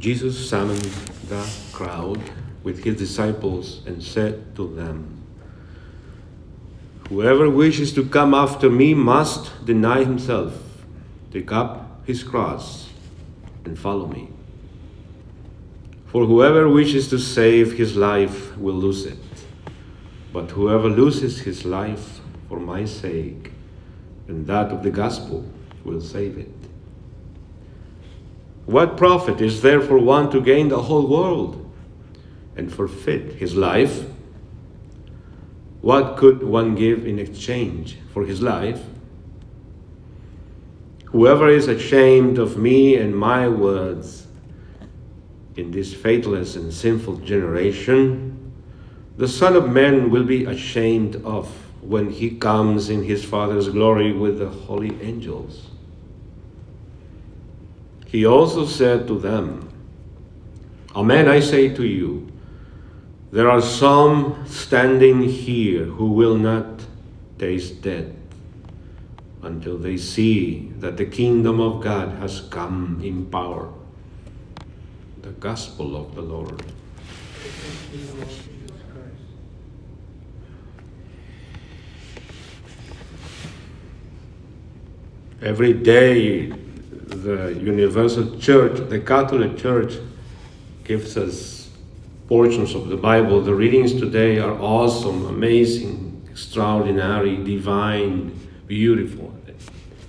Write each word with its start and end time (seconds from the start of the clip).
Jesus 0.00 0.48
summoned 0.48 0.90
the 1.28 1.46
crowd 1.74 2.18
with 2.62 2.84
his 2.84 2.96
disciples 2.96 3.82
and 3.86 4.02
said 4.02 4.56
to 4.56 4.74
them, 4.74 5.22
Whoever 7.10 7.50
wishes 7.50 7.92
to 7.94 8.06
come 8.06 8.32
after 8.32 8.70
me 8.70 8.94
must 8.94 9.66
deny 9.66 10.04
himself, 10.04 10.54
take 11.30 11.52
up 11.52 12.06
his 12.06 12.22
cross, 12.22 12.88
and 13.66 13.78
follow 13.78 14.06
me. 14.06 14.30
For 16.06 16.24
whoever 16.24 16.66
wishes 16.66 17.10
to 17.10 17.18
save 17.18 17.74
his 17.74 17.94
life 17.94 18.56
will 18.56 18.76
lose 18.76 19.04
it, 19.04 19.18
but 20.32 20.52
whoever 20.52 20.88
loses 20.88 21.40
his 21.40 21.66
life 21.66 22.20
for 22.48 22.58
my 22.58 22.86
sake 22.86 23.52
and 24.28 24.46
that 24.46 24.72
of 24.72 24.82
the 24.82 24.90
gospel 24.90 25.44
will 25.84 26.00
save 26.00 26.38
it. 26.38 26.69
What 28.66 28.96
profit 28.96 29.40
is 29.40 29.62
there 29.62 29.80
for 29.80 29.98
one 29.98 30.30
to 30.30 30.40
gain 30.40 30.68
the 30.68 30.82
whole 30.82 31.06
world 31.06 31.70
and 32.56 32.72
forfeit 32.72 33.34
his 33.34 33.54
life? 33.54 34.04
What 35.80 36.16
could 36.16 36.42
one 36.42 36.74
give 36.74 37.06
in 37.06 37.18
exchange 37.18 37.98
for 38.12 38.24
his 38.24 38.42
life? 38.42 38.82
Whoever 41.06 41.48
is 41.48 41.66
ashamed 41.66 42.38
of 42.38 42.56
me 42.56 42.96
and 42.96 43.16
my 43.16 43.48
words 43.48 44.28
in 45.56 45.70
this 45.72 45.92
faithless 45.92 46.54
and 46.54 46.72
sinful 46.72 47.16
generation, 47.18 48.52
the 49.16 49.26
Son 49.26 49.56
of 49.56 49.68
Man 49.68 50.10
will 50.10 50.24
be 50.24 50.44
ashamed 50.44 51.16
of 51.24 51.48
when 51.82 52.10
he 52.10 52.30
comes 52.30 52.90
in 52.90 53.02
his 53.02 53.24
Father's 53.24 53.68
glory 53.68 54.12
with 54.12 54.38
the 54.38 54.48
holy 54.48 55.00
angels. 55.02 55.70
He 58.10 58.26
also 58.26 58.66
said 58.66 59.06
to 59.06 59.18
them, 59.18 59.68
Amen, 60.96 61.28
I 61.28 61.38
say 61.38 61.72
to 61.72 61.86
you, 61.86 62.26
there 63.30 63.48
are 63.48 63.62
some 63.62 64.44
standing 64.46 65.22
here 65.22 65.84
who 65.84 66.06
will 66.06 66.36
not 66.36 66.84
taste 67.38 67.82
death 67.82 68.10
until 69.42 69.78
they 69.78 69.96
see 69.96 70.72
that 70.80 70.96
the 70.96 71.06
kingdom 71.06 71.60
of 71.60 71.80
God 71.80 72.18
has 72.18 72.40
come 72.40 73.00
in 73.04 73.26
power. 73.26 73.72
The 75.22 75.30
gospel 75.30 75.94
of 75.94 76.16
the 76.16 76.22
Lord. 76.22 76.64
Every 85.40 85.72
day, 85.72 86.52
the 87.22 87.58
Universal 87.60 88.38
Church, 88.38 88.88
the 88.88 89.00
Catholic 89.00 89.56
Church, 89.56 89.94
gives 90.84 91.16
us 91.16 91.70
portions 92.28 92.74
of 92.74 92.88
the 92.88 92.96
Bible. 92.96 93.40
The 93.40 93.54
readings 93.54 93.92
today 93.92 94.38
are 94.38 94.52
awesome, 94.60 95.26
amazing, 95.26 96.26
extraordinary, 96.30 97.36
divine, 97.36 98.38
beautiful. 98.66 99.34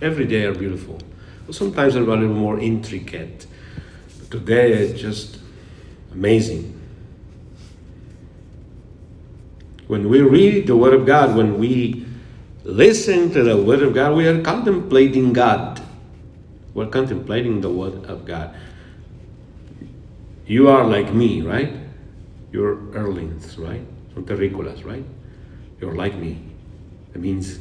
Every 0.02 0.26
day 0.26 0.46
are 0.46 0.56
beautiful. 0.56 1.00
Sometimes 1.52 1.94
they're 1.94 2.04
a 2.04 2.06
little 2.06 2.28
more 2.28 2.60
intricate. 2.60 3.46
But 4.20 4.32
today 4.32 4.72
it's 4.72 5.00
just 5.00 5.40
amazing. 6.14 6.80
When 9.88 10.08
we 10.08 10.22
read 10.22 10.68
the 10.68 10.78
Word 10.78 10.94
of 10.94 11.06
God, 11.06 11.36
when 11.36 11.60
we 11.60 12.06
listen 12.64 13.32
to 13.32 13.44
the 13.44 13.58
Word 13.58 13.84
of 13.84 13.94
God, 13.94 14.16
we 14.16 14.26
are 14.28 14.42
contemplating 14.42 15.34
God. 15.34 15.81
We're 16.74 16.88
contemplating 16.88 17.62
the 17.62 17.70
Word 17.70 18.06
of 18.06 18.26
God. 18.26 18.56
You 20.46 20.70
are 20.70 20.86
like 20.86 21.14
me, 21.14 21.42
right? 21.42 21.74
You're 22.52 22.92
earlings, 22.94 23.58
right? 23.58 23.86
Son 24.14 24.24
terrícolas, 24.26 24.84
right? 24.86 25.06
You're 25.80 25.96
like 25.96 26.16
me. 26.16 26.42
It 27.14 27.22
means 27.22 27.60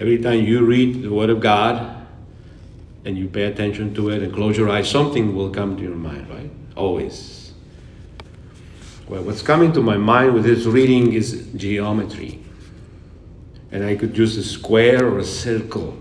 every 0.00 0.18
time 0.18 0.44
you 0.44 0.64
read 0.64 1.02
the 1.02 1.12
Word 1.12 1.30
of 1.30 1.40
God 1.40 2.06
and 3.04 3.16
you 3.16 3.28
pay 3.28 3.44
attention 3.44 3.94
to 3.94 4.10
it 4.10 4.22
and 4.22 4.34
close 4.34 4.56
your 4.56 4.68
eyes, 4.68 4.90
something 4.90 5.34
will 5.34 5.50
come 5.50 5.76
to 5.76 5.82
your 5.82 5.94
mind, 5.94 6.28
right? 6.28 6.50
Always. 6.76 7.52
Well, 9.08 9.22
what's 9.22 9.42
coming 9.42 9.72
to 9.74 9.82
my 9.82 9.96
mind 9.96 10.34
with 10.34 10.44
this 10.44 10.64
reading 10.66 11.12
is 11.12 11.48
geometry. 11.54 12.42
And 13.70 13.84
I 13.84 13.94
could 13.94 14.16
use 14.16 14.36
a 14.36 14.44
square 14.44 15.06
or 15.06 15.18
a 15.18 15.24
circle. 15.24 15.96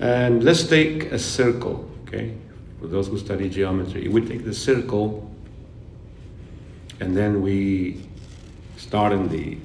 And 0.00 0.44
let's 0.44 0.66
take 0.66 1.10
a 1.12 1.18
circle, 1.18 1.90
okay? 2.06 2.34
For 2.80 2.86
those 2.86 3.08
who 3.08 3.18
study 3.18 3.48
geometry, 3.48 4.08
we 4.08 4.20
take 4.20 4.44
the 4.44 4.54
circle 4.54 5.28
and 7.00 7.16
then 7.16 7.42
we 7.42 8.06
start 8.76 9.12
in 9.12 9.28
the 9.28 9.58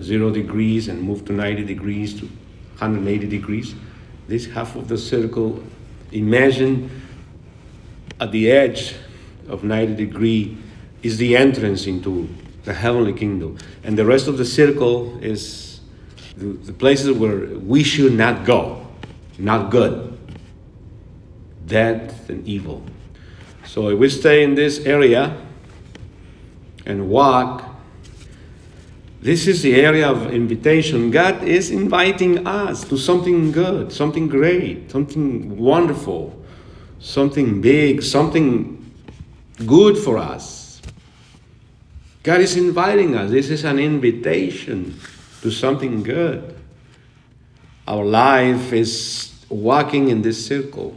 zero 0.00 0.30
degrees 0.30 0.88
and 0.88 1.02
move 1.02 1.24
to 1.26 1.32
90 1.32 1.64
degrees 1.64 2.18
to 2.20 2.26
180 2.78 3.28
degrees. 3.28 3.74
This 4.28 4.46
half 4.46 4.76
of 4.76 4.88
the 4.88 4.98
circle, 4.98 5.62
imagine 6.10 7.02
at 8.20 8.32
the 8.32 8.50
edge 8.50 8.94
of 9.48 9.64
90 9.64 9.94
degree 9.94 10.56
is 11.02 11.16
the 11.18 11.36
entrance 11.36 11.86
into 11.86 12.28
the 12.64 12.72
heavenly 12.72 13.12
kingdom. 13.12 13.58
And 13.82 13.98
the 13.98 14.04
rest 14.04 14.28
of 14.28 14.38
the 14.38 14.44
circle 14.44 15.18
is 15.22 15.80
the, 16.36 16.46
the 16.46 16.72
places 16.72 17.10
where 17.16 17.46
we 17.58 17.82
should 17.82 18.12
not 18.12 18.44
go, 18.44 18.81
not 19.42 19.70
good, 19.70 20.16
death 21.66 22.30
and 22.30 22.46
evil. 22.46 22.82
So 23.66 23.88
if 23.88 23.98
we 23.98 24.08
stay 24.08 24.44
in 24.44 24.54
this 24.54 24.80
area 24.86 25.36
and 26.86 27.08
walk, 27.08 27.64
this 29.20 29.46
is 29.46 29.62
the 29.62 29.74
area 29.74 30.08
of 30.08 30.32
invitation. 30.32 31.10
God 31.10 31.42
is 31.42 31.70
inviting 31.70 32.46
us 32.46 32.84
to 32.84 32.96
something 32.96 33.52
good, 33.52 33.92
something 33.92 34.28
great, 34.28 34.90
something 34.90 35.56
wonderful, 35.56 36.40
something 37.00 37.60
big, 37.60 38.02
something 38.02 38.92
good 39.66 39.98
for 39.98 40.18
us. 40.18 40.80
God 42.22 42.40
is 42.40 42.56
inviting 42.56 43.16
us. 43.16 43.30
This 43.30 43.50
is 43.50 43.64
an 43.64 43.80
invitation 43.80 44.98
to 45.40 45.50
something 45.50 46.04
good. 46.04 46.56
Our 47.88 48.04
life 48.04 48.72
is 48.72 49.31
walking 49.52 50.08
in 50.08 50.22
this 50.22 50.44
circle. 50.44 50.96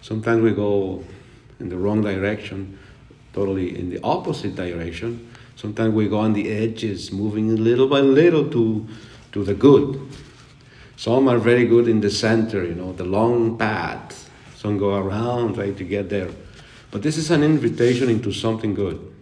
Sometimes 0.00 0.42
we 0.42 0.52
go 0.52 1.04
in 1.60 1.68
the 1.68 1.76
wrong 1.76 2.02
direction, 2.02 2.78
totally 3.32 3.78
in 3.78 3.90
the 3.90 4.00
opposite 4.02 4.54
direction. 4.54 5.28
Sometimes 5.56 5.94
we 5.94 6.08
go 6.08 6.18
on 6.18 6.32
the 6.32 6.50
edges, 6.50 7.12
moving 7.12 7.62
little 7.62 7.88
by 7.88 8.00
little 8.00 8.50
to, 8.50 8.86
to 9.32 9.44
the 9.44 9.54
good. 9.54 10.00
Some 10.96 11.28
are 11.28 11.38
very 11.38 11.66
good 11.66 11.88
in 11.88 12.00
the 12.00 12.10
center, 12.10 12.64
you 12.64 12.74
know, 12.74 12.92
the 12.92 13.04
long 13.04 13.58
path. 13.58 14.30
Some 14.56 14.78
go 14.78 14.96
around, 14.96 15.54
trying 15.54 15.74
to 15.76 15.84
get 15.84 16.08
there. 16.08 16.30
But 16.90 17.02
this 17.02 17.16
is 17.16 17.30
an 17.30 17.42
invitation 17.42 18.08
into 18.08 18.32
something 18.32 18.74
good. 18.74 19.12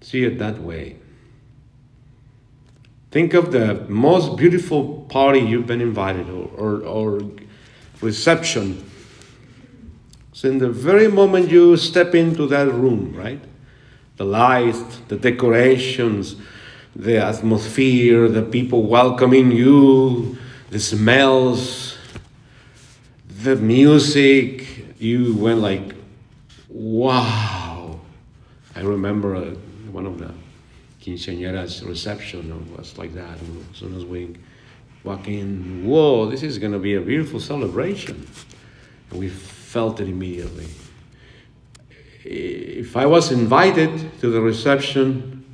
See 0.00 0.24
it 0.24 0.38
that 0.38 0.58
way. 0.58 0.99
Think 3.10 3.34
of 3.34 3.50
the 3.50 3.86
most 3.88 4.36
beautiful 4.36 5.04
party 5.08 5.40
you've 5.40 5.66
been 5.66 5.80
invited 5.80 6.30
or, 6.30 6.48
or, 6.56 6.82
or 6.84 7.30
reception. 8.00 8.88
So, 10.32 10.48
in 10.48 10.58
the 10.58 10.70
very 10.70 11.08
moment 11.08 11.50
you 11.50 11.76
step 11.76 12.14
into 12.14 12.46
that 12.46 12.68
room, 12.72 13.12
right? 13.14 13.40
The 14.16 14.24
lights, 14.24 15.00
the 15.08 15.16
decorations, 15.16 16.36
the 16.94 17.18
atmosphere, 17.18 18.28
the 18.28 18.42
people 18.42 18.84
welcoming 18.84 19.50
you, 19.50 20.38
the 20.70 20.78
smells, 20.78 21.98
the 23.42 23.56
music, 23.56 25.00
you 25.00 25.34
went 25.34 25.60
like, 25.60 25.94
wow. 26.68 27.98
I 28.76 28.82
remember 28.82 29.34
uh, 29.34 29.54
one 29.90 30.06
of 30.06 30.18
the 30.18 30.32
quinceañeras 31.02 31.86
reception 31.86 32.52
or 32.52 32.76
was 32.76 32.98
like 32.98 33.14
that. 33.14 33.38
As 33.72 33.78
soon 33.78 33.96
as 33.96 34.04
we 34.04 34.36
walk 35.02 35.28
in, 35.28 35.86
whoa, 35.86 36.26
this 36.26 36.42
is 36.42 36.58
going 36.58 36.72
to 36.72 36.78
be 36.78 36.94
a 36.94 37.00
beautiful 37.00 37.40
celebration. 37.40 38.26
And 39.10 39.18
we 39.18 39.28
felt 39.28 40.00
it 40.00 40.08
immediately. 40.08 40.68
If 42.22 42.96
I 42.96 43.06
was 43.06 43.32
invited 43.32 44.20
to 44.20 44.30
the 44.30 44.40
reception, 44.40 45.44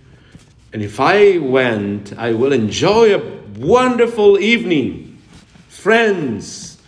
and 0.73 0.83
if 0.83 0.99
I 0.99 1.39
went, 1.39 2.13
I 2.19 2.33
will 2.33 2.53
enjoy 2.53 3.15
a 3.15 3.37
wonderful 3.57 4.39
evening, 4.39 5.23
friends, 5.69 6.79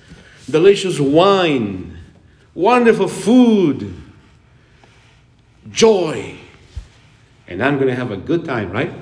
delicious 0.50 0.98
wine, 0.98 1.96
wonderful 2.54 3.08
food, 3.08 3.94
joy. 5.70 6.37
And 7.48 7.64
I'm 7.64 7.76
going 7.76 7.88
to 7.88 7.94
have 7.94 8.10
a 8.10 8.16
good 8.16 8.44
time, 8.44 8.70
right? 8.70 8.92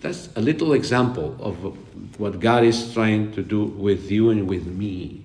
That's 0.00 0.28
a 0.36 0.40
little 0.40 0.72
example 0.72 1.36
of 1.40 1.76
what 2.18 2.38
God 2.38 2.62
is 2.62 2.92
trying 2.94 3.32
to 3.32 3.42
do 3.42 3.64
with 3.64 4.10
you 4.10 4.30
and 4.30 4.48
with 4.48 4.66
me. 4.66 5.24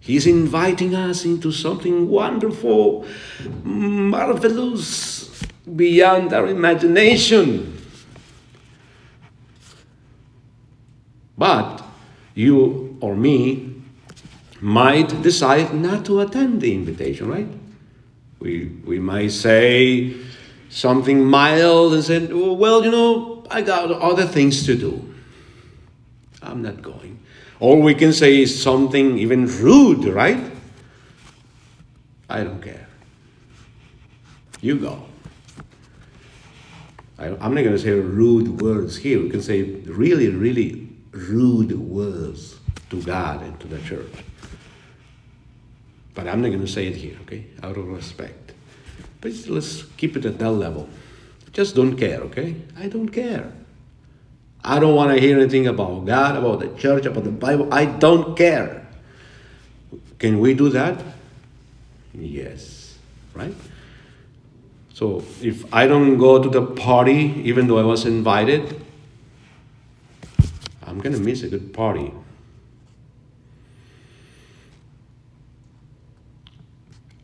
He's 0.00 0.26
inviting 0.26 0.94
us 0.94 1.24
into 1.24 1.52
something 1.52 2.08
wonderful, 2.08 3.06
marvelous, 3.62 5.44
beyond 5.76 6.32
our 6.32 6.48
imagination. 6.48 7.76
But 11.36 11.84
you 12.34 12.96
or 13.00 13.14
me 13.14 13.74
might 14.60 15.22
decide 15.22 15.72
not 15.72 16.04
to 16.06 16.20
attend 16.20 16.62
the 16.62 16.74
invitation, 16.74 17.28
right? 17.28 17.48
We, 18.40 18.66
we 18.84 18.98
might 18.98 19.32
say 19.32 20.14
something 20.68 21.24
mild 21.24 21.94
and 21.94 22.04
say, 22.04 22.28
oh, 22.30 22.52
well, 22.52 22.84
you 22.84 22.90
know, 22.90 23.44
I 23.50 23.62
got 23.62 23.90
other 23.90 24.26
things 24.26 24.64
to 24.66 24.76
do. 24.76 25.14
I'm 26.42 26.62
not 26.62 26.82
going. 26.82 27.18
Or 27.60 27.80
we 27.82 27.94
can 27.94 28.12
say 28.12 28.42
is 28.42 28.62
something 28.62 29.18
even 29.18 29.46
rude, 29.46 30.04
right? 30.04 30.52
I 32.28 32.44
don't 32.44 32.62
care. 32.62 32.86
You 34.60 34.78
go. 34.78 35.04
I, 37.18 37.26
am 37.26 37.54
not 37.54 37.62
going 37.62 37.72
to 37.72 37.78
say 37.78 37.90
rude 37.90 38.60
words 38.60 38.96
here. 38.96 39.20
We 39.20 39.30
can 39.30 39.42
say 39.42 39.62
really, 39.62 40.28
really 40.28 40.88
rude 41.10 41.72
words 41.72 42.56
to 42.90 43.02
God 43.02 43.42
and 43.42 43.58
to 43.60 43.66
the 43.66 43.80
church. 43.80 44.12
But 46.18 46.26
I'm 46.26 46.42
not 46.42 46.48
going 46.48 46.62
to 46.62 46.66
say 46.66 46.88
it 46.88 46.96
here, 46.96 47.16
okay? 47.22 47.44
Out 47.62 47.76
of 47.76 47.86
respect. 47.86 48.50
But 49.20 49.34
let's 49.46 49.84
keep 49.96 50.16
it 50.16 50.24
at 50.24 50.40
that 50.40 50.50
level. 50.50 50.88
Just 51.52 51.76
don't 51.76 51.96
care, 51.96 52.18
okay? 52.22 52.56
I 52.76 52.88
don't 52.88 53.08
care. 53.08 53.52
I 54.64 54.80
don't 54.80 54.96
want 54.96 55.14
to 55.14 55.20
hear 55.20 55.38
anything 55.38 55.68
about 55.68 56.06
God, 56.06 56.34
about 56.34 56.58
the 56.58 56.76
church, 56.76 57.06
about 57.06 57.22
the 57.22 57.30
Bible. 57.30 57.72
I 57.72 57.84
don't 57.84 58.36
care. 58.36 58.84
Can 60.18 60.40
we 60.40 60.54
do 60.54 60.70
that? 60.70 61.00
Yes. 62.12 62.98
Right? 63.32 63.54
So 64.94 65.22
if 65.40 65.72
I 65.72 65.86
don't 65.86 66.18
go 66.18 66.42
to 66.42 66.50
the 66.50 66.66
party, 66.66 67.40
even 67.44 67.68
though 67.68 67.78
I 67.78 67.84
was 67.84 68.04
invited, 68.04 68.84
I'm 70.82 70.98
going 70.98 71.14
to 71.14 71.20
miss 71.20 71.44
a 71.44 71.48
good 71.48 71.72
party. 71.72 72.12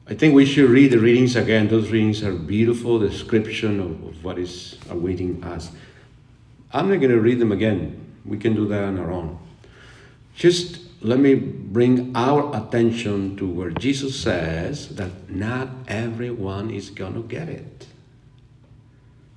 I 0.07 0.15
think 0.15 0.35
we 0.35 0.45
should 0.45 0.69
read 0.69 0.91
the 0.91 0.99
readings 0.99 1.35
again. 1.35 1.69
Those 1.69 1.91
readings 1.91 2.23
are 2.23 2.33
beautiful 2.33 2.99
description 2.99 3.81
of, 3.81 3.91
of 4.05 4.25
what 4.25 4.39
is 4.39 4.77
awaiting 4.91 5.43
us. 5.43 5.71
I'm 6.73 6.91
not 6.91 6.97
going 6.97 7.11
to 7.11 7.21
read 7.21 7.39
them 7.39 7.53
again. 7.53 8.05
We 8.25 8.37
can 8.37 8.55
do 8.55 8.69
that 8.69 8.85
on 8.85 8.99
our 8.99 9.11
own. 9.11 9.39
Just 10.35 10.81
let 11.01 11.19
me 11.19 11.35
bring 11.35 12.15
our 12.15 12.55
attention 12.55 13.37
to 13.37 13.49
where 13.49 13.71
Jesus 13.71 14.19
says 14.21 14.95
that 14.97 15.31
not 15.31 15.69
everyone 15.87 16.71
is 16.71 16.91
going 16.91 17.15
to 17.15 17.23
get 17.23 17.49
it. 17.49 17.87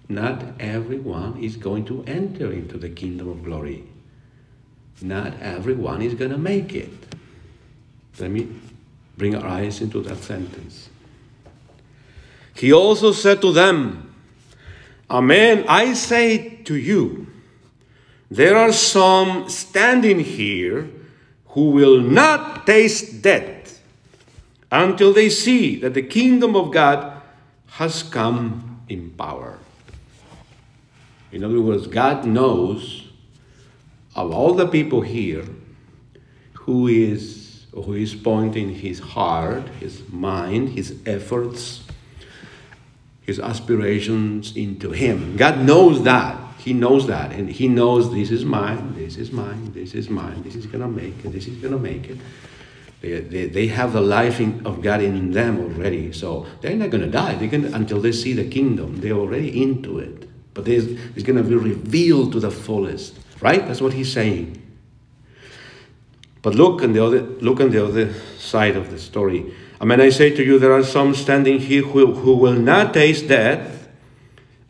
Not 0.09 0.43
everyone 0.59 1.41
is 1.41 1.57
going 1.57 1.85
to 1.85 2.03
enter 2.05 2.51
into 2.51 2.77
the 2.77 2.89
kingdom 2.89 3.29
of 3.29 3.43
glory. 3.43 3.83
Not 5.01 5.33
everyone 5.41 6.01
is 6.01 6.13
going 6.13 6.31
to 6.31 6.37
make 6.37 6.73
it. 6.73 7.15
Let 8.19 8.31
me 8.31 8.47
bring 9.17 9.35
our 9.35 9.45
eyes 9.45 9.81
into 9.81 10.01
that 10.01 10.17
sentence. 10.17 10.89
He 12.53 12.71
also 12.71 13.11
said 13.11 13.41
to 13.41 13.51
them, 13.51 14.13
Amen, 15.09 15.65
I 15.67 15.93
say 15.93 16.61
to 16.63 16.75
you, 16.75 17.27
there 18.29 18.57
are 18.57 18.73
some 18.73 19.49
standing 19.49 20.19
here 20.19 20.89
who 21.49 21.69
will 21.71 22.01
not 22.01 22.67
taste 22.67 23.21
death 23.21 23.81
until 24.71 25.13
they 25.13 25.29
see 25.29 25.77
that 25.77 25.93
the 25.93 26.01
kingdom 26.01 26.55
of 26.55 26.71
God 26.71 27.21
has 27.67 28.03
come 28.03 28.81
in 28.89 29.11
power. 29.11 29.59
In 31.31 31.43
other 31.43 31.61
words, 31.61 31.87
God 31.87 32.25
knows 32.25 33.07
of 34.15 34.31
all 34.31 34.53
the 34.53 34.67
people 34.67 35.01
here 35.01 35.45
who 36.53 36.87
is 36.87 37.46
who 37.83 37.93
is 37.93 38.15
pointing 38.15 38.73
his 38.73 38.99
heart, 38.99 39.67
his 39.79 40.07
mind, 40.09 40.69
his 40.69 40.99
efforts, 41.05 41.83
his 43.21 43.39
aspirations 43.39 44.55
into 44.55 44.91
him. 44.91 45.35
God 45.37 45.59
knows 45.59 46.03
that. 46.03 46.39
He 46.57 46.73
knows 46.73 47.07
that. 47.07 47.31
And 47.31 47.49
he 47.49 47.67
knows 47.67 48.11
this 48.11 48.31
is 48.31 48.43
mine, 48.43 48.95
this 48.95 49.17
is 49.17 49.31
mine, 49.31 49.71
this 49.73 49.93
is 49.93 50.09
mine, 50.09 50.41
this 50.43 50.55
is 50.55 50.65
going 50.65 50.81
to 50.81 50.87
make 50.87 51.23
it, 51.23 51.31
this 51.31 51.47
is 51.47 51.57
going 51.57 51.73
to 51.73 51.79
make 51.79 52.09
it. 52.09 52.17
They, 53.01 53.19
they, 53.19 53.45
they 53.47 53.67
have 53.67 53.93
the 53.93 54.01
life 54.01 54.39
in, 54.39 54.65
of 54.65 54.81
God 54.81 55.01
in 55.01 55.31
them 55.31 55.59
already. 55.59 56.11
So 56.13 56.47
they're 56.61 56.75
not 56.75 56.89
going 56.89 57.03
to 57.03 57.09
die 57.09 57.35
they're 57.35 57.47
gonna, 57.47 57.69
until 57.75 58.01
they 58.01 58.11
see 58.11 58.33
the 58.33 58.49
kingdom. 58.49 59.01
They're 59.01 59.13
already 59.13 59.61
into 59.61 59.99
it. 59.99 60.27
But 60.53 60.67
it's 60.67 61.23
going 61.23 61.37
to 61.37 61.43
be 61.43 61.55
revealed 61.55 62.31
to 62.33 62.39
the 62.39 62.49
fullest. 62.49 63.19
Right? 63.39 63.65
That's 63.67 63.81
what 63.81 63.93
he's 63.93 64.11
saying. 64.11 64.66
But 66.41 66.55
look 66.55 66.81
on 66.81 66.93
the 66.93 67.03
other 67.03 67.21
look 67.21 67.59
on 67.59 67.71
the 67.71 67.83
other 67.85 68.13
side 68.37 68.75
of 68.75 68.91
the 68.91 68.99
story. 68.99 69.53
I 69.79 69.85
mean, 69.85 70.01
I 70.01 70.09
say 70.09 70.31
to 70.31 70.43
you, 70.43 70.57
there 70.59 70.73
are 70.73 70.83
some 70.83 71.13
standing 71.13 71.59
here 71.59 71.83
who, 71.83 72.13
who 72.13 72.35
will 72.35 72.53
not 72.53 72.93
taste 72.93 73.27
death 73.27 73.87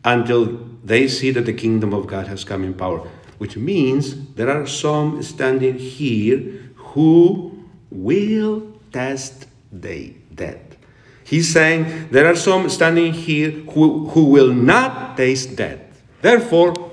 until 0.04 0.46
they 0.84 1.08
see 1.08 1.30
that 1.30 1.46
the 1.46 1.52
kingdom 1.52 1.94
of 1.94 2.06
God 2.06 2.26
has 2.28 2.44
come 2.44 2.62
in 2.64 2.74
power. 2.74 3.08
Which 3.38 3.56
means 3.56 4.34
there 4.34 4.50
are 4.50 4.66
some 4.66 5.22
standing 5.22 5.78
here 5.78 6.72
who 6.76 7.64
will 7.90 8.80
test 8.92 9.46
the 9.72 10.14
death. 10.34 10.76
He's 11.24 11.52
saying 11.52 12.08
there 12.10 12.26
are 12.26 12.36
some 12.36 12.68
standing 12.68 13.12
here 13.12 13.50
who, 13.50 14.08
who 14.08 14.24
will 14.24 14.52
not 14.52 15.16
taste 15.16 15.56
death. 15.56 16.02
Therefore, 16.20 16.90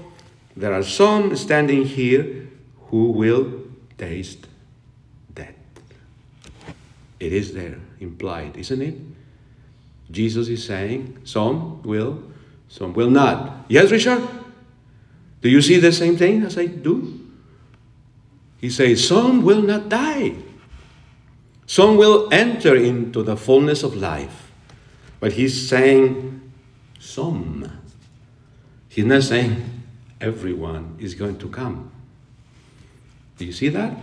there 0.56 0.74
are 0.74 0.84
some 0.84 1.36
standing 1.36 1.86
here 1.86 2.48
who 2.88 3.12
will 3.12 3.64
taste 3.98 4.42
death. 4.42 4.55
It 7.26 7.34
is 7.34 7.56
there 7.56 7.80
implied, 8.00 8.56
isn't 8.56 8.82
it? 8.84 8.94
Jesus 10.12 10.48
is 10.48 10.64
saying 10.64 11.18
some 11.24 11.82
will, 11.82 12.22
some 12.70 12.94
will 12.94 13.10
not. 13.10 13.66
Yes, 13.68 13.90
Richard? 13.90 14.22
Do 15.42 15.50
you 15.50 15.60
see 15.60 15.80
the 15.80 15.92
same 15.92 16.18
thing 16.18 16.44
as 16.44 16.56
I 16.56 16.68
do? 16.68 17.20
He 18.62 18.70
says, 18.70 19.08
Some 19.08 19.42
will 19.42 19.64
not 19.64 19.90
die. 19.90 20.36
Some 21.66 21.98
will 21.98 22.30
enter 22.32 22.76
into 22.76 23.24
the 23.24 23.36
fullness 23.36 23.82
of 23.82 23.96
life. 23.96 24.52
But 25.20 25.34
he's 25.34 25.68
saying, 25.68 26.52
Some. 27.00 27.72
He's 28.88 29.06
not 29.06 29.24
saying, 29.24 29.66
everyone 30.22 30.98
is 31.00 31.16
going 31.16 31.40
to 31.40 31.50
come. 31.50 31.90
Do 33.40 33.46
you 33.46 33.52
see 33.52 33.70
that? 33.70 33.98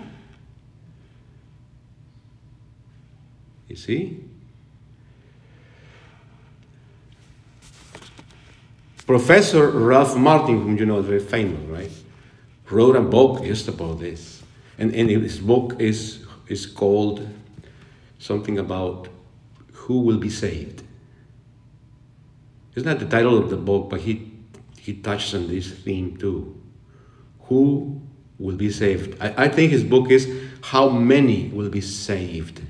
You 3.68 3.76
see? 3.76 4.24
Professor 9.06 9.70
Ralph 9.70 10.16
Martin, 10.16 10.62
whom 10.62 10.76
you 10.76 10.86
know 10.86 10.98
is 11.00 11.06
very 11.06 11.20
famous, 11.20 11.60
right, 11.68 11.90
wrote 12.70 12.96
a 12.96 13.00
book 13.00 13.44
just 13.44 13.68
about 13.68 14.00
this. 14.00 14.42
And, 14.78 14.94
and 14.94 15.10
his 15.10 15.38
book 15.38 15.80
is, 15.80 16.24
is 16.48 16.66
called 16.66 17.28
something 18.18 18.58
about 18.58 19.08
who 19.72 20.00
will 20.00 20.18
be 20.18 20.30
saved. 20.30 20.82
Isn't 22.74 22.88
that 22.88 23.00
the 23.00 23.16
title 23.16 23.36
of 23.36 23.50
the 23.50 23.56
book? 23.56 23.90
But 23.90 24.00
he 24.00 24.32
he 24.82 24.94
touches 24.94 25.34
on 25.34 25.46
this 25.46 25.70
theme 25.70 26.16
too. 26.16 26.60
Who 27.42 28.02
will 28.36 28.56
be 28.56 28.68
saved? 28.68 29.16
I, 29.20 29.44
I 29.44 29.48
think 29.48 29.70
his 29.70 29.84
book 29.84 30.10
is 30.10 30.28
How 30.60 30.88
Many 30.88 31.50
Will 31.50 31.68
Be 31.68 31.80
Saved? 31.80 32.62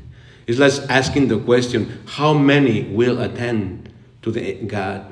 It's 0.52 0.80
like 0.80 0.90
asking 0.90 1.28
the 1.28 1.38
question, 1.38 2.02
how 2.06 2.34
many 2.34 2.82
will 2.82 3.20
attend 3.22 3.90
to 4.20 4.30
the 4.30 4.54
God, 4.54 5.10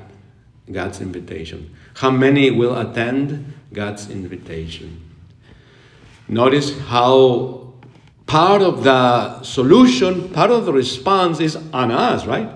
God's 0.70 1.00
invitation? 1.00 1.74
How 1.94 2.10
many 2.10 2.50
will 2.50 2.76
attend 2.76 3.54
God's 3.72 4.10
invitation? 4.10 5.00
Notice 6.28 6.78
how 6.78 7.72
part 8.26 8.60
of 8.60 8.84
the 8.84 9.42
solution, 9.42 10.28
part 10.28 10.50
of 10.50 10.66
the 10.66 10.74
response 10.74 11.40
is 11.40 11.56
on 11.72 11.90
us, 11.90 12.26
right? 12.26 12.50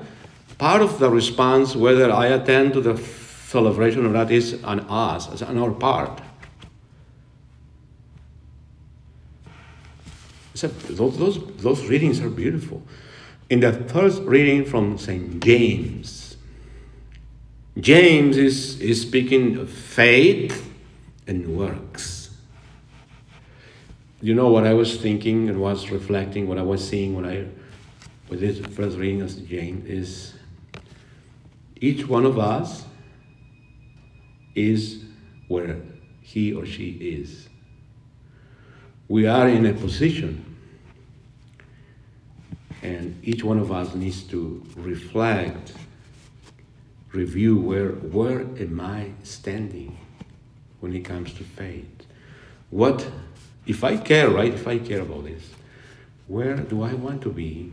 Part 0.59 0.83
of 0.83 0.99
the 0.99 1.09
response, 1.09 1.75
whether 1.75 2.13
I 2.13 2.27
attend 2.27 2.75
to 2.75 2.83
the 2.83 2.99
celebration 2.99 4.05
of 4.05 4.13
that 4.13 4.31
is 4.31 4.63
on 4.63 4.81
us, 4.81 5.41
on 5.41 5.57
our 5.57 5.71
part. 5.71 6.21
So 10.55 10.69
those, 10.69 11.19
those, 11.19 11.57
those 11.57 11.87
readings 11.87 12.21
are 12.21 12.31
beautiful. 12.31 12.83
In 13.51 13.61
the 13.61 13.73
first 13.73 14.23
reading 14.23 14.65
from 14.65 14.99
St. 14.99 15.43
James, 15.43 16.37
James 17.79 18.37
is, 18.37 18.81
is 18.81 19.03
speaking 19.03 19.57
of 19.57 19.69
faith, 19.69 20.71
and 21.27 21.57
works. 21.57 22.31
You 24.21 24.35
know 24.35 24.49
what 24.49 24.67
I 24.67 24.75
was 24.75 24.97
thinking 24.97 25.49
and 25.49 25.61
was 25.61 25.91
reflecting, 25.91 26.49
what 26.49 26.59
I 26.59 26.63
was 26.63 26.87
seeing 26.87 27.15
when 27.15 27.27
I, 27.27 27.47
with 28.29 28.41
this 28.41 28.59
first 28.75 28.97
reading 28.97 29.23
of 29.23 29.49
James, 29.49 29.87
is 29.87 30.35
each 31.77 32.07
one 32.07 32.25
of 32.25 32.39
us 32.39 32.85
is 34.55 35.05
where 35.49 35.81
he 36.23 36.55
or 36.55 36.65
she 36.65 36.91
is. 36.91 37.49
We 39.09 39.27
are 39.27 39.49
in 39.49 39.67
a 39.67 39.75
position, 39.75 40.44
and 42.85 43.19
each 43.25 43.43
one 43.43 43.59
of 43.59 43.73
us 43.73 43.95
needs 43.95 44.23
to 44.25 44.63
reflect, 44.77 45.73
review 47.13 47.57
where, 47.57 47.89
where 47.89 48.43
am 48.43 48.81
I 48.81 49.11
standing 49.23 49.99
when 50.81 50.95
it 50.95 51.01
comes 51.01 51.33
to 51.35 51.45
faith? 51.45 52.07
What, 52.71 53.11
if 53.67 53.83
I 53.83 53.97
care, 53.97 54.29
right? 54.29 54.53
If 54.53 54.69
I 54.69 54.79
care 54.79 55.01
about 55.01 55.25
this, 55.25 55.43
where 56.29 56.57
do 56.57 56.83
I 56.83 56.93
want 56.93 57.23
to 57.23 57.31
be? 57.31 57.73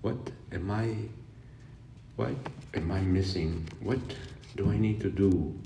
What 0.00 0.18
am 0.50 0.70
I, 0.70 0.96
what 2.16 2.34
am 2.74 2.90
I 2.90 3.00
missing? 3.00 3.68
What 3.80 4.00
do 4.56 4.70
I 4.70 4.76
need 4.76 5.00
to 5.02 5.10
do? 5.10 5.56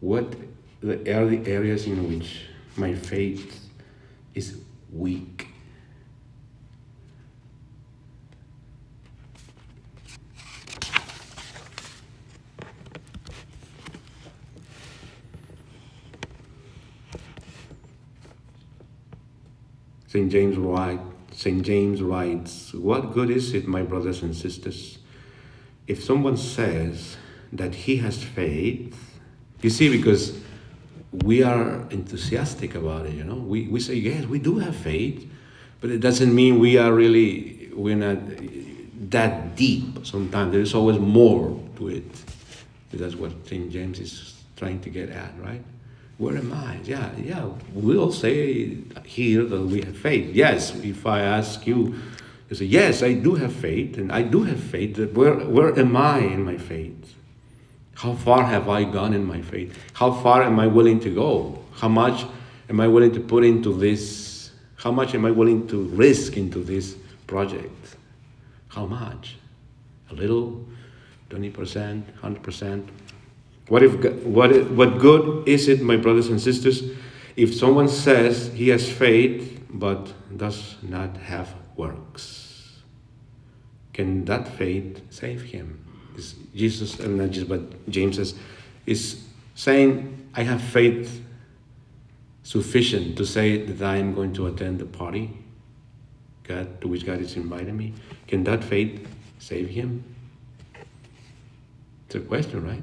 What 0.00 0.34
are 0.82 1.26
the 1.26 1.46
areas 1.46 1.86
in 1.86 2.08
which 2.08 2.46
my 2.78 2.94
faith 2.94 3.68
is 4.34 4.56
weak. 4.92 5.47
St. 20.18 20.32
James 20.32 20.56
writes, 20.56 21.02
St. 21.30 21.62
James 21.62 22.02
writes, 22.02 22.74
What 22.74 23.12
good 23.12 23.30
is 23.30 23.54
it, 23.54 23.68
my 23.68 23.82
brothers 23.82 24.22
and 24.22 24.34
sisters, 24.34 24.98
if 25.86 26.02
someone 26.02 26.36
says 26.36 27.16
that 27.52 27.72
he 27.72 27.98
has 27.98 28.24
faith? 28.24 28.98
You 29.62 29.70
see, 29.70 29.96
because 29.96 30.36
we 31.12 31.44
are 31.44 31.86
enthusiastic 31.90 32.74
about 32.74 33.06
it, 33.06 33.14
you 33.14 33.22
know. 33.22 33.36
We, 33.36 33.68
we 33.68 33.78
say, 33.78 33.94
yes, 33.94 34.26
we 34.26 34.40
do 34.40 34.58
have 34.58 34.74
faith, 34.74 35.30
but 35.80 35.90
it 35.90 36.00
doesn't 36.00 36.34
mean 36.34 36.58
we 36.58 36.78
are 36.78 36.92
really, 36.92 37.70
we're 37.72 37.94
not 37.94 38.18
that 39.10 39.54
deep 39.54 40.04
sometimes. 40.04 40.52
There's 40.52 40.74
always 40.74 40.98
more 40.98 41.62
to 41.76 41.88
it. 41.88 42.10
That's 42.92 43.14
what 43.14 43.46
St. 43.46 43.70
James 43.70 44.00
is 44.00 44.42
trying 44.56 44.80
to 44.80 44.90
get 44.90 45.10
at, 45.10 45.32
right? 45.38 45.62
Where 46.18 46.36
am 46.36 46.52
I? 46.52 46.80
Yeah, 46.82 47.10
yeah, 47.16 47.48
we'll 47.72 48.12
say 48.12 48.78
here 49.04 49.44
that 49.44 49.60
we 49.60 49.82
have 49.82 49.96
faith. 49.96 50.34
Yes, 50.34 50.74
if 50.74 51.06
I 51.06 51.20
ask 51.20 51.64
you, 51.64 51.94
you 52.50 52.56
say, 52.56 52.64
yes, 52.64 53.04
I 53.04 53.12
do 53.12 53.36
have 53.36 53.52
faith, 53.52 53.98
and 53.98 54.10
I 54.10 54.22
do 54.22 54.42
have 54.42 54.58
faith. 54.58 54.98
Where, 54.98 55.34
where 55.34 55.78
am 55.78 55.96
I 55.96 56.18
in 56.18 56.44
my 56.44 56.56
faith? 56.56 57.14
How 57.94 58.14
far 58.14 58.44
have 58.44 58.68
I 58.68 58.82
gone 58.84 59.14
in 59.14 59.24
my 59.24 59.42
faith? 59.42 59.78
How 59.92 60.10
far 60.10 60.42
am 60.42 60.58
I 60.58 60.66
willing 60.66 60.98
to 61.00 61.14
go? 61.14 61.62
How 61.72 61.88
much 61.88 62.26
am 62.68 62.80
I 62.80 62.88
willing 62.88 63.12
to 63.12 63.20
put 63.20 63.44
into 63.44 63.72
this? 63.72 64.50
How 64.76 64.90
much 64.90 65.14
am 65.14 65.24
I 65.24 65.30
willing 65.30 65.68
to 65.68 65.84
risk 65.88 66.36
into 66.36 66.60
this 66.64 66.96
project? 67.28 67.96
How 68.68 68.86
much? 68.86 69.36
A 70.10 70.14
little? 70.14 70.64
20%? 71.30 72.02
100%? 72.22 72.88
What, 73.68 73.82
if, 73.82 74.24
what, 74.24 74.70
what 74.70 74.98
good 74.98 75.46
is 75.46 75.68
it, 75.68 75.82
my 75.82 75.96
brothers 75.96 76.28
and 76.28 76.40
sisters, 76.40 76.82
if 77.36 77.54
someone 77.54 77.88
says 77.88 78.52
he 78.54 78.68
has 78.68 78.90
faith 78.90 79.62
but 79.70 80.12
does 80.36 80.76
not 80.82 81.16
have 81.18 81.54
works? 81.76 82.80
Can 83.92 84.24
that 84.24 84.48
faith 84.48 85.02
save 85.10 85.42
him? 85.42 85.84
is 86.18 86.34
Jesus, 86.54 86.98
and 87.00 87.16
not 87.16 87.30
just, 87.30 87.48
but 87.48 87.88
James 87.88 88.16
says, 88.16 88.34
is 88.86 89.24
saying, 89.54 90.28
I 90.34 90.42
have 90.42 90.60
faith 90.60 91.24
sufficient 92.42 93.16
to 93.16 93.24
say 93.24 93.62
that 93.62 93.86
I 93.86 93.96
am 93.96 94.14
going 94.14 94.32
to 94.34 94.46
attend 94.46 94.78
the 94.78 94.86
party 94.86 95.30
God, 96.44 96.80
to 96.80 96.88
which 96.88 97.06
God 97.06 97.20
is 97.20 97.36
inviting 97.36 97.76
me. 97.76 97.94
Can 98.26 98.44
that 98.44 98.64
faith 98.64 99.06
save 99.38 99.68
him? 99.68 100.02
It's 102.06 102.14
a 102.14 102.20
question, 102.20 102.66
right? 102.66 102.82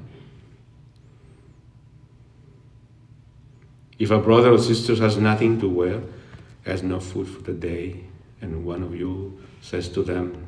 If 3.98 4.10
a 4.10 4.18
brother 4.18 4.52
or 4.52 4.58
sister 4.58 4.94
has 4.96 5.16
nothing 5.16 5.60
to 5.60 5.68
wear, 5.68 6.02
has 6.64 6.82
no 6.82 7.00
food 7.00 7.28
for 7.28 7.42
the 7.42 7.52
day, 7.52 8.04
and 8.40 8.64
one 8.64 8.82
of 8.82 8.94
you 8.94 9.40
says 9.60 9.88
to 9.90 10.02
them, 10.02 10.46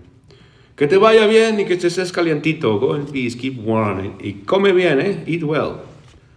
Que 0.78 0.86
te 0.86 0.96
vaya 0.96 1.26
bien 1.26 1.56
y 1.56 1.64
que 1.64 1.76
estés 1.76 2.12
calientito. 2.12 2.78
Go 2.78 2.94
in 2.94 3.06
peace, 3.06 3.34
keep 3.34 3.58
warm. 3.58 4.16
Y 4.22 4.44
come 4.46 4.72
bien, 4.72 5.00
eh? 5.00 5.24
Eat 5.26 5.42
well. 5.42 5.80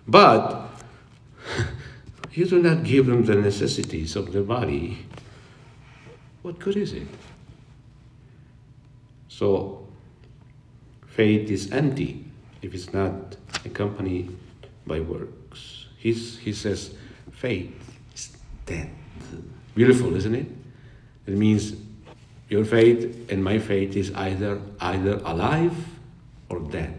But 0.07 0.67
you 2.31 2.45
do 2.45 2.59
not 2.59 2.83
give 2.83 3.05
them 3.05 3.23
the 3.23 3.35
necessities 3.35 4.15
of 4.15 4.33
the 4.33 4.41
body. 4.41 5.05
What 6.41 6.57
good 6.57 6.75
is 6.75 6.93
it? 6.93 7.07
So, 9.27 9.87
faith 11.05 11.51
is 11.51 11.71
empty 11.71 12.25
if 12.63 12.73
it's 12.73 12.91
not 12.91 13.37
accompanied 13.63 14.35
by 14.87 15.01
works. 15.01 15.85
He's, 15.99 16.39
he 16.39 16.51
says, 16.51 16.95
faith 17.41 17.73
is 18.13 18.37
dead. 18.67 18.89
Beautiful, 19.73 20.15
isn't 20.15 20.35
it? 20.35 20.45
It 21.25 21.33
means 21.33 21.73
your 22.49 22.63
faith 22.63 23.31
and 23.31 23.43
my 23.43 23.57
faith 23.57 23.95
is 23.97 24.13
either 24.13 24.61
either 24.79 25.19
alive 25.25 25.73
or 26.49 26.59
dead. 26.59 26.93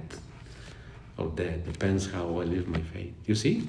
Or 1.17 1.29
dead. 1.29 1.65
Depends 1.65 2.11
how 2.11 2.41
I 2.41 2.45
live 2.45 2.67
my 2.67 2.81
faith. 2.81 3.15
You 3.27 3.37
see? 3.37 3.69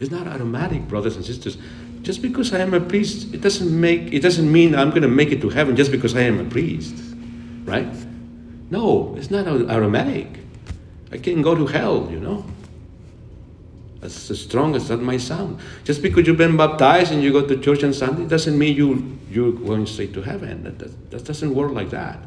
It's 0.00 0.10
not 0.10 0.26
automatic, 0.26 0.88
brothers 0.88 1.16
and 1.16 1.24
sisters. 1.24 1.58
Just 2.02 2.22
because 2.22 2.52
I 2.54 2.60
am 2.60 2.72
a 2.72 2.80
priest, 2.80 3.34
it 3.34 3.42
doesn't 3.42 3.68
make 3.68 4.12
it 4.12 4.20
doesn't 4.20 4.50
mean 4.50 4.74
I'm 4.74 4.90
gonna 4.90 5.14
make 5.20 5.32
it 5.32 5.40
to 5.42 5.50
heaven 5.50 5.76
just 5.76 5.90
because 5.90 6.16
I 6.16 6.22
am 6.22 6.40
a 6.40 6.48
priest. 6.48 6.96
Right? 7.64 7.92
No, 8.70 9.14
it's 9.18 9.30
not 9.30 9.46
automatic. 9.46 10.28
I 11.12 11.18
can 11.18 11.42
go 11.42 11.54
to 11.54 11.66
hell, 11.66 12.08
you 12.10 12.20
know 12.20 12.44
as 14.04 14.40
strong 14.40 14.76
as 14.76 14.88
that 14.88 14.98
might 14.98 15.20
sound. 15.20 15.60
Just 15.84 16.02
because 16.02 16.26
you've 16.26 16.36
been 16.36 16.56
baptized 16.56 17.12
and 17.12 17.22
you 17.22 17.32
go 17.32 17.46
to 17.46 17.58
church 17.58 17.82
on 17.84 17.92
Sunday 17.92 18.26
doesn't 18.26 18.58
mean 18.58 18.76
you, 18.76 19.18
you're 19.30 19.52
going 19.52 19.86
straight 19.86 20.12
to 20.14 20.22
heaven. 20.22 20.64
That, 20.64 20.78
that, 20.78 21.10
that 21.10 21.24
doesn't 21.24 21.54
work 21.54 21.72
like 21.72 21.90
that. 21.90 22.18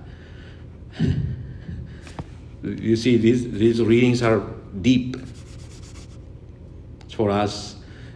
you 2.63 2.95
see, 2.95 3.17
these, 3.17 3.51
these 3.51 3.81
readings 3.81 4.23
are 4.23 4.41
deep 4.81 5.17
for 7.11 7.29
us. 7.29 7.75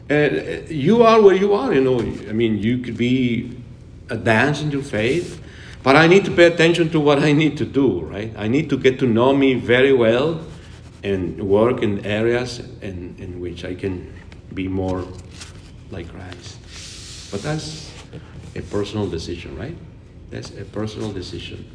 And 0.09 0.67
you 0.69 1.03
are 1.03 1.21
where 1.21 1.35
you 1.35 1.53
are, 1.53 1.73
you 1.73 1.81
know. 1.81 1.99
I 1.99 2.33
mean, 2.33 2.57
you 2.57 2.79
could 2.79 2.97
be 2.97 3.57
advanced 4.09 4.63
in 4.63 4.71
your 4.71 4.83
faith, 4.83 5.41
but 5.83 5.95
I 5.95 6.07
need 6.07 6.25
to 6.25 6.31
pay 6.31 6.45
attention 6.45 6.89
to 6.89 6.99
what 6.99 7.19
I 7.19 7.31
need 7.31 7.57
to 7.57 7.65
do, 7.65 8.01
right? 8.01 8.33
I 8.35 8.47
need 8.47 8.69
to 8.71 8.77
get 8.77 8.99
to 8.99 9.07
know 9.07 9.33
me 9.33 9.53
very 9.53 9.93
well 9.93 10.41
and 11.03 11.41
work 11.41 11.81
in 11.81 12.05
areas 12.05 12.59
in, 12.81 13.15
in 13.17 13.39
which 13.39 13.65
I 13.65 13.75
can 13.75 14.13
be 14.53 14.67
more 14.67 15.05
like 15.89 16.09
Christ. 16.09 17.31
But 17.31 17.41
that's 17.41 17.91
a 18.55 18.61
personal 18.61 19.07
decision, 19.07 19.57
right? 19.57 19.77
That's 20.29 20.51
a 20.51 20.65
personal 20.65 21.11
decision. 21.11 21.69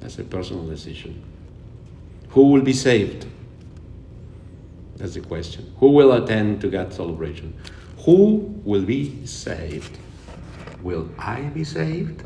That's 0.00 0.18
a 0.18 0.24
personal 0.24 0.66
decision. 0.66 1.22
Who 2.30 2.50
will 2.50 2.62
be 2.62 2.72
saved? 2.72 3.26
That's 4.96 5.14
the 5.14 5.20
question. 5.20 5.72
Who 5.78 5.90
will 5.90 6.12
attend 6.12 6.60
to 6.62 6.68
God's 6.68 6.96
celebration? 6.96 7.54
Who 8.04 8.60
will 8.64 8.82
be 8.82 9.26
saved? 9.26 9.98
Will 10.82 11.08
I 11.18 11.40
be 11.40 11.64
saved? 11.64 12.22